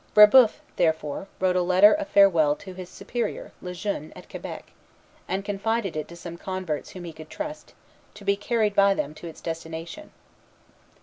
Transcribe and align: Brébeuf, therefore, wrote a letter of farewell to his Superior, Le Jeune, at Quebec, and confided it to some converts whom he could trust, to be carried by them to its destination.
Brébeuf, 0.15 0.53
therefore, 0.77 1.27
wrote 1.39 1.55
a 1.55 1.61
letter 1.61 1.93
of 1.93 2.07
farewell 2.07 2.55
to 2.55 2.73
his 2.73 2.89
Superior, 2.89 3.51
Le 3.61 3.75
Jeune, 3.75 4.11
at 4.15 4.31
Quebec, 4.31 4.71
and 5.27 5.45
confided 5.45 5.95
it 5.95 6.07
to 6.07 6.15
some 6.15 6.37
converts 6.37 6.89
whom 6.89 7.03
he 7.03 7.13
could 7.13 7.29
trust, 7.29 7.75
to 8.15 8.25
be 8.25 8.35
carried 8.35 8.73
by 8.73 8.95
them 8.95 9.13
to 9.13 9.27
its 9.27 9.41
destination. 9.41 10.09